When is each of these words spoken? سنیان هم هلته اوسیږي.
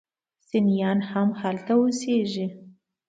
سنیان 0.49 0.99
هم 1.09 1.29
هلته 1.41 1.71
اوسیږي. 1.79 2.47